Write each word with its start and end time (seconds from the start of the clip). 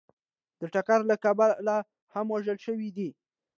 د 0.59 0.61
ټکر 0.73 0.99
له 1.11 1.15
کبله 1.23 1.75
هم 2.13 2.25
وژل 2.35 2.57
شوي 2.65 2.89
دي 2.97 3.09